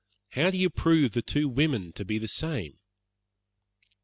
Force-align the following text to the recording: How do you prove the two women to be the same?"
How 0.29 0.49
do 0.49 0.57
you 0.57 0.71
prove 0.71 1.11
the 1.11 1.21
two 1.21 1.47
women 1.47 1.93
to 1.93 2.03
be 2.03 2.17
the 2.17 2.27
same?" 2.27 2.79